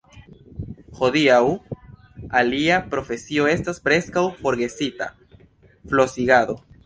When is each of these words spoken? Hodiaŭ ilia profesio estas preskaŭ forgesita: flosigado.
Hodiaŭ 0.99 1.41
ilia 2.39 2.79
profesio 2.95 3.45
estas 3.53 3.83
preskaŭ 3.89 4.23
forgesita: 4.41 5.11
flosigado. 5.93 6.57